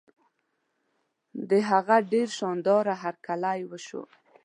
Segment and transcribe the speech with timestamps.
[1.49, 4.03] د هغه ډېر شان داره هرکلی وشو.